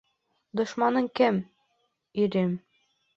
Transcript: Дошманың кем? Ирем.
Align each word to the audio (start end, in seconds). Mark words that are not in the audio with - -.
Дошманың 0.61 1.09
кем? 1.19 1.37
Ирем. 2.25 2.57